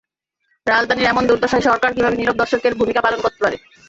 রাজধানীর 0.67 1.09
এমন 1.09 1.23
দুর্দশায় 1.29 1.65
সরকার 1.67 1.91
কীভাবে 1.93 2.17
নীরব 2.17 2.35
দর্শকের 2.39 2.77
ভূমিকা 2.79 3.01
পালন 3.03 3.19
করতে 3.21 3.39
পারে। 3.43 3.57